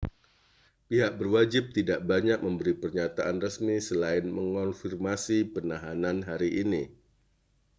pihak 0.89 1.13
berwajib 1.21 1.65
tidak 1.77 1.99
banyak 2.11 2.39
memberi 2.45 2.73
pernyataan 2.83 3.35
resmi 3.45 3.75
selain 3.87 4.25
mengonfirmasi 4.37 5.39
penahanan 5.55 6.17
hari 6.29 6.49
ini 6.65 6.83